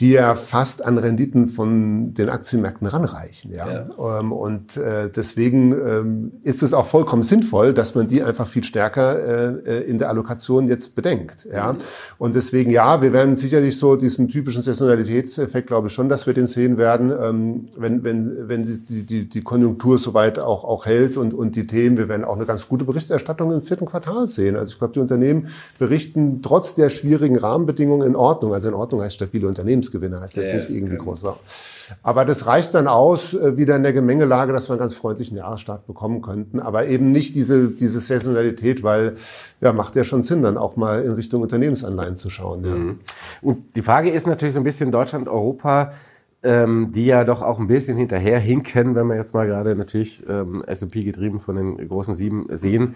[0.00, 3.52] die ja fast an Renditen von den Aktienmärkten ranreichen.
[3.52, 3.84] Ja?
[3.98, 4.20] ja.
[4.20, 8.64] Ähm, und äh, deswegen ähm, ist es auch vollkommen sinnvoll, dass man die einfach viel
[8.64, 11.46] stärker äh, äh, in der Allokation jetzt bedenkt.
[11.52, 11.74] Ja?
[11.74, 11.78] Mhm.
[12.16, 16.32] Und deswegen, ja, wir werden sicherlich so diesen typischen Saisonalitätseffekt, glaube ich schon, dass wir
[16.32, 21.18] den sehen werden, ähm, wenn, wenn, wenn die, die, die Konjunktur soweit auch, auch hält
[21.18, 24.56] und, und die Themen, wir werden auch eine ganz gute Berichterstattung im vierten Quartal sehen.
[24.56, 28.54] Also ich glaube, die Unternehmen berichten trotz der schwierigen Rahmenbedingungen in Ordnung.
[28.54, 31.38] Also in Ordnung heißt stabile Unternehmens Unternehmensgewinne, heißt jetzt nicht irgendwie großer.
[32.02, 35.36] Aber das reicht dann aus, äh, wieder in der Gemengelage, dass wir einen ganz freundlichen
[35.36, 36.60] Jahresstart bekommen könnten.
[36.60, 39.16] Aber eben nicht diese, diese Saisonalität, weil
[39.60, 42.64] ja, macht ja schon Sinn, dann auch mal in Richtung Unternehmensanleihen zu schauen.
[42.64, 42.74] Ja.
[42.74, 43.00] Mhm.
[43.42, 45.92] Und die Frage ist natürlich so ein bisschen Deutschland, Europa,
[46.42, 50.22] ähm, die ja doch auch ein bisschen hinterher hinken, wenn wir jetzt mal gerade natürlich
[50.28, 52.94] ähm, S&P getrieben von den großen Sieben sehen.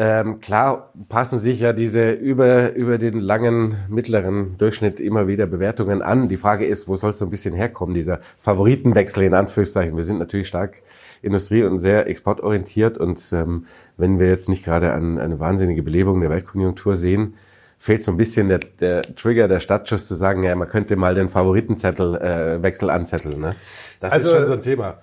[0.00, 6.02] Ähm, klar passen sich ja diese über, über den langen mittleren Durchschnitt immer wieder Bewertungen
[6.02, 6.28] an.
[6.28, 9.96] Die Frage ist, wo soll es so ein bisschen herkommen, dieser Favoritenwechsel in Anführungszeichen.
[9.96, 10.82] Wir sind natürlich stark
[11.20, 16.20] Industrie- und sehr exportorientiert und ähm, wenn wir jetzt nicht gerade an, eine wahnsinnige Belebung
[16.20, 17.34] der Weltkonjunktur sehen,
[17.76, 21.16] fehlt so ein bisschen der, der Trigger, der Stadtschuss zu sagen, ja, man könnte mal
[21.16, 23.40] den Favoritenzettel äh, Wechsel anzetteln.
[23.40, 23.56] Ne?
[23.98, 24.98] Das also, ist schon so ein Thema.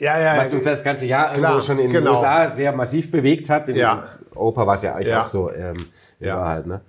[0.00, 2.12] Ja, ja, Was uns das ganze Jahr klar, schon in genau.
[2.12, 3.68] den USA sehr massiv bewegt hat.
[3.68, 4.02] In ja.
[4.34, 5.24] Europa war es ja eigentlich ja.
[5.24, 5.76] auch so ähm,
[6.18, 6.44] ja.
[6.46, 6.80] halt, ne?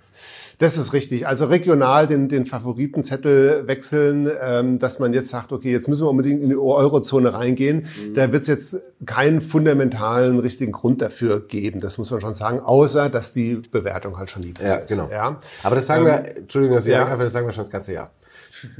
[0.60, 1.26] Das ist richtig.
[1.26, 6.10] Also regional den, den Favoritenzettel wechseln, ähm, dass man jetzt sagt, okay, jetzt müssen wir
[6.10, 7.88] unbedingt in die Eurozone reingehen.
[8.00, 8.13] Mhm.
[8.13, 11.80] Da wird es jetzt keinen fundamentalen richtigen Grund dafür geben.
[11.80, 14.89] Das muss man schon sagen, außer dass die Bewertung halt schon niedrig ja, ist.
[14.89, 15.10] Genau.
[15.12, 15.39] Ja.
[15.63, 17.06] Aber das sagen ähm, wir, Entschuldigung, ich ja.
[17.06, 18.12] einfach, das sagen wir schon das ganze Jahr.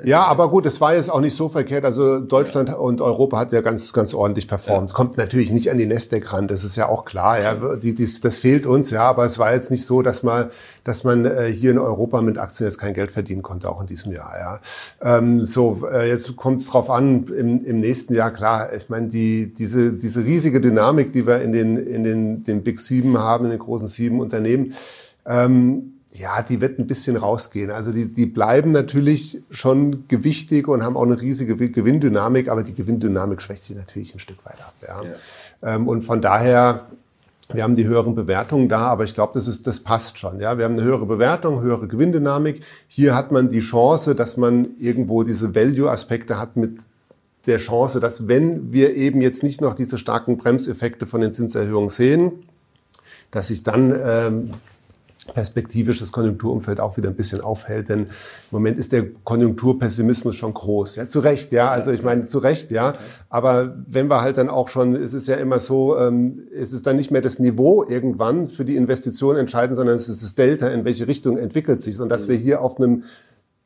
[0.04, 1.86] Ja, aber gut, es war jetzt auch nicht so verkehrt.
[1.86, 4.90] Also Deutschland und Europa hat ja ganz, ganz ordentlich performt.
[4.90, 4.96] Ja.
[4.96, 7.40] Kommt natürlich nicht an die Nasdaq ran, das ist ja auch klar.
[7.40, 10.50] Ja, die, die, das fehlt uns, ja, aber es war jetzt nicht so, dass man,
[10.84, 13.88] dass man äh, hier in Europa mit Aktien jetzt kein Geld verdienen konnte, auch in
[13.88, 14.34] diesem Jahr.
[14.40, 15.18] Ja.
[15.18, 19.08] Ähm, so, äh, jetzt kommt es drauf an, im, im nächsten Jahr, klar, ich meine,
[19.08, 23.46] die, diese, diese riesige Dynamik, die wir in den, in den, den Big Sieben haben,
[23.46, 24.74] in den großen sieben Unternehmen,
[25.26, 27.72] ähm, ja, die wird ein bisschen rausgehen.
[27.72, 32.76] Also die, die bleiben natürlich schon gewichtig und haben auch eine riesige Gewinndynamik, aber die
[32.76, 34.74] Gewinndynamik schwächt sich natürlich ein Stück weit ab.
[34.82, 35.04] Ja.
[35.04, 35.76] ja.
[35.76, 36.88] Ähm, und von daher,
[37.54, 40.40] wir haben die höheren Bewertungen da, aber ich glaube, das ist, das passt schon.
[40.40, 42.62] Ja, wir haben eine höhere Bewertung, höhere Gewinndynamik.
[42.88, 46.80] Hier hat man die Chance, dass man irgendwo diese Value-Aspekte hat mit
[47.46, 51.90] der Chance, dass wenn wir eben jetzt nicht noch diese starken Bremseffekte von den Zinserhöhungen
[51.90, 52.44] sehen,
[53.32, 54.52] dass sich dann ähm,
[55.34, 57.90] perspektivisch das Konjunkturumfeld auch wieder ein bisschen aufhält.
[57.90, 58.08] Denn im
[58.52, 60.96] Moment ist der Konjunkturpessimismus schon groß.
[60.96, 61.70] Ja, zu Recht, ja.
[61.70, 62.96] Also ich meine, zu Recht, ja.
[63.30, 66.86] Aber wenn wir halt dann auch schon, es ist ja immer so, ähm, es ist
[66.86, 70.68] dann nicht mehr das Niveau irgendwann für die Investition entscheidend, sondern es ist das Delta,
[70.68, 72.00] in welche Richtung entwickelt sich.
[72.00, 73.04] Und dass wir hier auf einem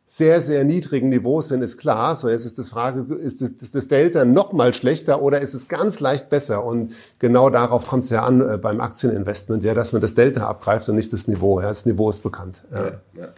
[0.07, 2.15] sehr, sehr niedrigen Niveau sind, ist klar.
[2.15, 5.55] So, jetzt ist die Frage, ist das, ist das Delta noch mal schlechter oder ist
[5.55, 6.63] es ganz leicht besser?
[6.63, 10.47] Und genau darauf kommt es ja an äh, beim Aktieninvestment, ja, dass man das Delta
[10.47, 11.59] abgreift und nicht das Niveau.
[11.59, 12.63] Ja, das Niveau ist bekannt.
[12.71, 13.01] Ja.
[13.19, 13.29] Ja,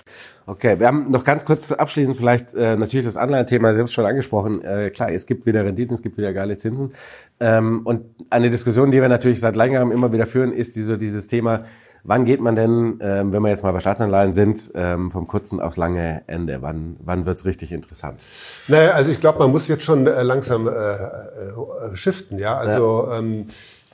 [0.50, 4.64] Okay, wir haben noch ganz kurz abschließend vielleicht äh, natürlich das Anleihenthema selbst schon angesprochen.
[4.64, 6.94] Äh, klar, es gibt wieder Renditen, es gibt wieder geile Zinsen.
[7.42, 11.28] Ähm, und eine Diskussion, die wir natürlich seit längerem immer wieder führen, ist diese, dieses
[11.28, 11.66] Thema,
[12.08, 15.60] Wann geht man denn, ähm, wenn wir jetzt mal bei Staatsanleihen sind, ähm, vom kurzen
[15.60, 16.62] aufs lange Ende?
[16.62, 18.24] Wann, wann wird's richtig interessant?
[18.70, 22.39] Naja, also ich glaube, man muss jetzt schon äh, langsam äh, äh, shiften.
[22.39, 23.20] Ja, also ja.
[23.20, 23.48] Ähm,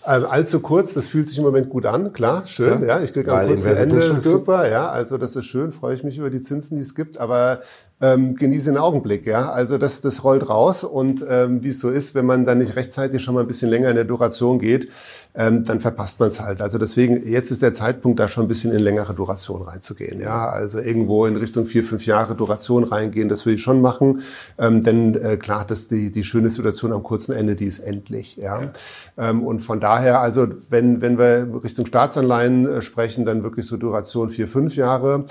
[0.06, 3.14] ähm, allzu kurz, das fühlt sich im Moment gut an, klar, schön, ja, ja ich
[3.14, 6.42] kriege am kurzen Ende super, ja, also das ist schön, freue ich mich über die
[6.42, 7.62] Zinsen, die es gibt, aber
[8.04, 11.90] ähm, genieße den Augenblick, ja, also das, das rollt raus und ähm, wie es so
[11.90, 14.90] ist, wenn man dann nicht rechtzeitig schon mal ein bisschen länger in der Duration geht,
[15.36, 16.62] ähm, dann verpasst man es halt.
[16.62, 20.20] Also deswegen, jetzt ist der Zeitpunkt, da schon ein bisschen in längere Duration reinzugehen.
[20.20, 24.22] Ja, also irgendwo in Richtung vier, fünf Jahre Duration reingehen, das will ich schon machen.
[24.60, 28.36] Ähm, denn äh, klar, dass die, die schöne Situation am kurzen Ende, die ist endlich.
[28.36, 28.64] Ja.
[28.64, 28.74] ja.
[29.18, 33.78] Ähm, und von daher, also wenn, wenn wir Richtung Staatsanleihen äh, sprechen, dann wirklich so
[33.78, 35.26] Duration vier, fünf Jahre.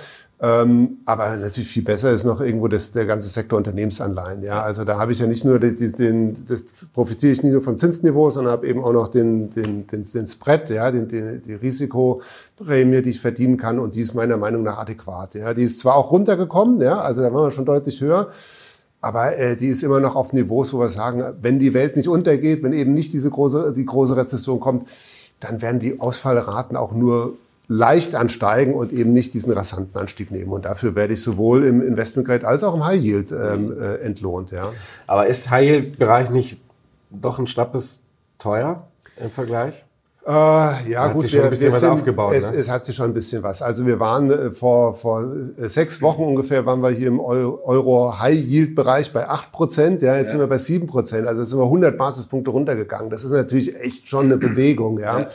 [0.45, 4.43] Ähm, aber natürlich viel besser ist noch irgendwo das, der ganze Sektor Unternehmensanleihen.
[4.43, 7.63] Ja, also da habe ich ja nicht nur den, den das profitiere ich nicht nur
[7.63, 11.43] vom Zinsniveau, sondern habe eben auch noch den, den, den, den Spread, ja, den, den,
[11.43, 15.37] die Risikoprämie, die ich verdienen kann und die ist meiner Meinung nach adäquat.
[15.37, 18.31] Ja, die ist zwar auch runtergekommen, ja, also da waren wir schon deutlich höher.
[19.01, 22.09] Aber äh, die ist immer noch auf Niveaus, wo wir sagen, wenn die Welt nicht
[22.09, 24.89] untergeht, wenn eben nicht diese große, die große Rezession kommt,
[25.39, 27.35] dann werden die Ausfallraten auch nur
[27.69, 30.53] leicht ansteigen und eben nicht diesen rasanten Anstieg nehmen.
[30.53, 33.83] Und dafür werde ich sowohl im Investment Grade als auch im High Yield ähm, mhm.
[33.83, 34.51] äh, entlohnt.
[34.51, 34.73] Ja.
[35.07, 36.61] Aber ist High Yield Bereich nicht
[37.11, 38.03] doch ein schnappes
[38.39, 38.87] teuer
[39.23, 39.85] im Vergleich?
[40.25, 42.33] Äh, ja, hat gut, sich schon ein bisschen was sind, aufgebaut.
[42.35, 42.57] Es, ne?
[42.57, 43.61] es hat sich schon ein bisschen was.
[43.61, 45.25] Also wir waren äh, vor, vor
[45.59, 50.01] äh, sechs Wochen ungefähr waren wir hier im Euro High Yield Bereich bei acht Prozent.
[50.01, 50.31] Ja, jetzt ja.
[50.33, 51.27] sind wir bei sieben Prozent.
[51.27, 53.11] Also sind wir 100 Basispunkte runtergegangen.
[53.11, 55.01] Das ist natürlich echt schon eine Bewegung.
[55.01, 55.21] Ja.
[55.21, 55.29] ja.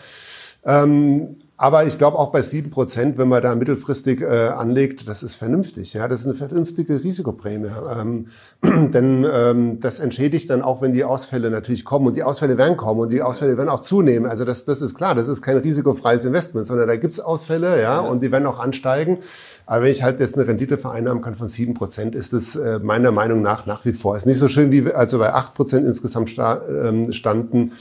[0.64, 5.24] Ähm, aber ich glaube auch bei sieben Prozent, wenn man da mittelfristig äh, anlegt, das
[5.24, 5.92] ist vernünftig.
[5.94, 7.72] Ja, das ist eine vernünftige Risikoprämie.
[8.00, 8.28] Ähm,
[8.92, 12.06] denn ähm, das entschädigt dann auch, wenn die Ausfälle natürlich kommen.
[12.06, 14.30] Und die Ausfälle werden kommen und die Ausfälle werden auch zunehmen.
[14.30, 18.02] Also das, das ist klar, das ist kein risikofreies Investment, sondern da gibt's Ausfälle, ja,
[18.02, 19.18] und die werden auch ansteigen.
[19.66, 22.78] Aber wenn ich halt jetzt eine Rendite vereinnahmen kann von sieben Prozent, ist es äh,
[22.78, 24.16] meiner Meinung nach nach wie vor.
[24.16, 27.72] Ist nicht so schön, wie wir also bei acht Prozent insgesamt sta ähm, standen.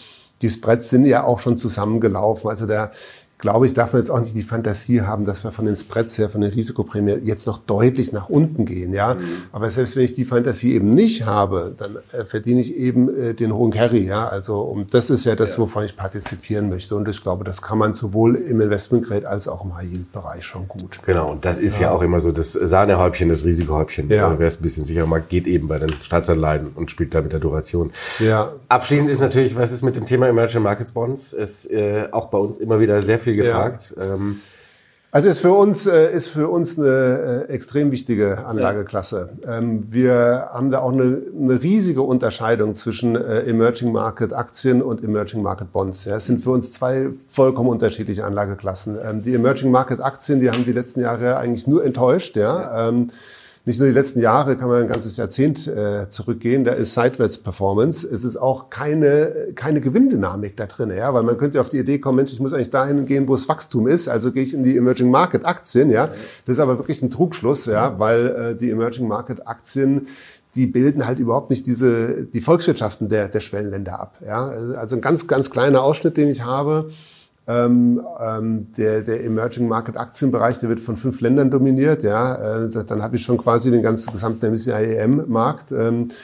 [0.42, 2.48] Die Spreads sind ja auch schon zusammengelaufen.
[2.50, 2.90] Also der
[3.38, 6.16] glaube ich, darf man jetzt auch nicht die Fantasie haben, dass wir von den Spreads
[6.18, 8.94] her, von den Risikoprämien jetzt noch deutlich nach unten gehen.
[8.94, 9.20] Ja, mhm.
[9.52, 13.34] aber selbst wenn ich die Fantasie eben nicht habe, dann äh, verdiene ich eben äh,
[13.34, 14.06] den hohen Carry.
[14.06, 15.58] Ja, also um, das ist ja das, ja.
[15.58, 16.96] wovon ich partizipieren möchte.
[16.96, 20.12] Und ich glaube, das kann man sowohl im Investment Grade als auch im High Yield
[20.12, 21.00] Bereich schon gut.
[21.04, 21.30] Genau.
[21.30, 24.08] Und das ist ja, ja auch immer so das Sahnehäubchen, das Risikohäubchen.
[24.08, 24.38] Ja.
[24.38, 27.32] Wer es ein bisschen sicherer mag, geht eben bei den Staatsanleihen und spielt da mit
[27.32, 27.92] der Duration.
[28.18, 28.52] Ja.
[28.68, 31.32] Abschließend ist natürlich, was ist mit dem Thema Emerging Markets Bonds?
[31.32, 33.94] Ist äh, auch bei uns immer wieder sehr viel gefragt.
[33.96, 34.14] Ja.
[34.14, 34.40] Ähm,
[35.12, 39.30] Also ist für uns äh, ist für uns eine äh, extrem wichtige Anlageklasse.
[39.46, 45.02] Ähm, wir haben da auch eine, eine riesige Unterscheidung zwischen äh, Emerging Market Aktien und
[45.02, 46.04] Emerging Market Bonds.
[46.04, 48.98] Ja, es sind für uns zwei vollkommen unterschiedliche Anlageklassen.
[49.02, 52.36] Ähm, die Emerging Market Aktien, die haben die letzten Jahre eigentlich nur enttäuscht.
[52.36, 52.88] Ja.
[52.88, 53.10] Ähm,
[53.66, 58.06] nicht nur die letzten Jahre, kann man ein ganzes Jahrzehnt äh, zurückgehen, da ist Seitwärts-Performance.
[58.06, 61.98] Es ist auch keine, keine Gewinndynamik da drin, ja, weil man könnte auf die Idee
[61.98, 64.62] kommen, Mensch, ich muss eigentlich dahin gehen, wo es Wachstum ist, also gehe ich in
[64.62, 66.06] die Emerging Market Aktien, ja.
[66.46, 70.06] Das ist aber wirklich ein Trugschluss, ja, weil äh, die Emerging Market Aktien
[70.54, 74.22] die bilden halt überhaupt nicht diese, die Volkswirtschaften der, der Schwellenländer ab.
[74.26, 74.48] Ja?
[74.78, 76.90] Also ein ganz, ganz kleiner Ausschnitt, den ich habe.
[77.48, 82.02] Ähm, ähm, der, der Emerging Market Aktienbereich, der wird von fünf Ländern dominiert.
[82.02, 85.70] Ja, äh, dann habe ich schon quasi den ganzen gesamten MSCI-EM-Markt.
[85.70, 86.14] Ähm, äh,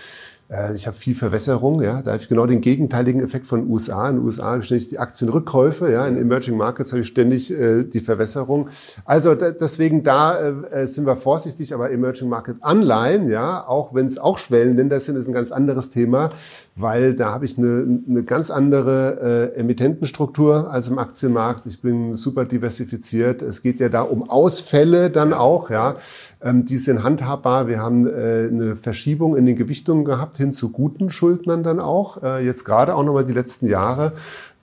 [0.74, 4.10] ich habe viel Verwässerung, ja, da habe ich genau den gegenteiligen Effekt von USA.
[4.10, 7.50] In den USA habe ich ständig die Aktienrückkäufe, ja, in Emerging Markets habe ich ständig
[7.52, 8.68] äh, die Verwässerung.
[9.06, 14.06] Also da, deswegen da äh, sind wir vorsichtig, aber Emerging Market Anleihen, ja, auch wenn
[14.06, 16.30] es auch Schwellenländer sind, ist ein ganz anderes Thema,
[16.76, 21.64] weil da habe ich eine, eine ganz andere äh, Emittentenstruktur als im Aktienmarkt.
[21.66, 23.40] Ich bin super diversifiziert.
[23.40, 25.96] Es geht ja da um Ausfälle dann auch, ja.
[26.42, 27.68] Ähm, die sind handhabbar.
[27.68, 32.22] Wir haben äh, eine Verschiebung in den Gewichtungen gehabt hin zu guten Schuldnern dann auch.
[32.22, 34.12] Äh, jetzt gerade auch nochmal die letzten Jahre.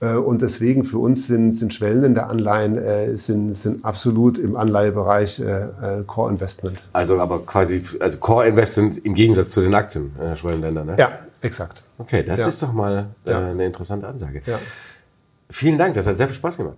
[0.01, 5.39] Äh, und deswegen für uns sind, sind schwellende Anleihen äh, sind, sind absolut im Anleihebereich
[5.39, 6.81] äh, äh, Core Investment.
[6.93, 10.95] Also aber quasi also Core Investment im Gegensatz zu den Aktien äh, Schwellenländer, ne?
[10.97, 11.11] Ja,
[11.41, 11.83] exakt.
[11.97, 12.47] Okay, das ja.
[12.47, 13.39] ist doch mal äh, Ja.
[13.39, 14.41] eine interessante Ansage.
[14.45, 14.59] Ja.
[15.49, 16.77] Vielen Dank, das hat sehr viel Spaß gemacht.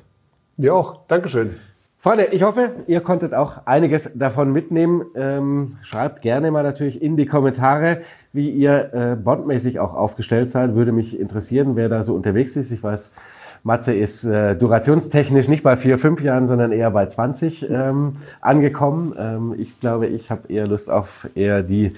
[0.58, 1.06] Dir auch.
[1.08, 1.56] Dankeschön.
[2.02, 5.06] Freunde, ich hoffe, ihr konntet auch einiges davon mitnehmen.
[5.14, 8.02] Ähm, schreibt gerne mal natürlich in die Kommentare,
[8.34, 10.74] wie ihr äh, bondmäßig auch aufgestellt seid.
[10.74, 12.72] Würde mich interessieren, wer da so unterwegs ist.
[12.72, 13.14] Ich weiß,
[13.62, 19.14] Matze ist äh, durationstechnisch nicht bei vier, fünf Jahren, sondern eher bei 20 ähm, angekommen.
[19.20, 21.94] Ähm, ich glaube, ich habe eher Lust auf eher die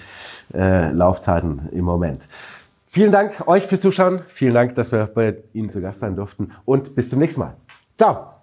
[0.53, 2.27] äh, Laufzeiten im Moment.
[2.89, 4.19] Vielen Dank euch fürs Zuschauen.
[4.27, 6.51] Vielen Dank, dass wir bei Ihnen zu Gast sein durften.
[6.65, 7.53] Und bis zum nächsten Mal.
[7.97, 8.42] Ciao.